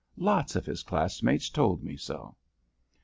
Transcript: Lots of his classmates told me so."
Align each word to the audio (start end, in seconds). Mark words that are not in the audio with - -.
Lots 0.17 0.55
of 0.55 0.65
his 0.65 0.81
classmates 0.81 1.47
told 1.51 1.83
me 1.83 1.95
so." 1.95 2.35